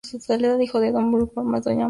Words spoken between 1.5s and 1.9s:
Molina".